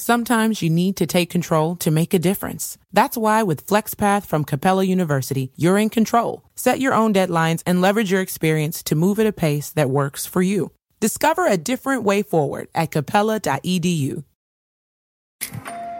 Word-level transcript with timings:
Sometimes 0.00 0.62
you 0.62 0.70
need 0.70 0.96
to 0.96 1.06
take 1.06 1.28
control 1.28 1.76
to 1.76 1.90
make 1.90 2.14
a 2.14 2.18
difference. 2.18 2.78
That's 2.90 3.18
why 3.18 3.42
with 3.42 3.66
FlexPath 3.66 4.24
from 4.24 4.44
Capella 4.44 4.84
University, 4.84 5.52
you're 5.56 5.76
in 5.76 5.90
control. 5.90 6.42
Set 6.54 6.80
your 6.80 6.94
own 6.94 7.12
deadlines 7.12 7.62
and 7.66 7.82
leverage 7.82 8.10
your 8.10 8.22
experience 8.22 8.82
to 8.84 8.94
move 8.94 9.20
at 9.20 9.26
a 9.26 9.32
pace 9.32 9.68
that 9.72 9.90
works 9.90 10.24
for 10.24 10.40
you. 10.40 10.70
Discover 11.00 11.46
a 11.46 11.58
different 11.58 12.02
way 12.02 12.22
forward 12.22 12.68
at 12.74 12.92
capella.edu. 12.92 14.24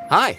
Hi, 0.08 0.38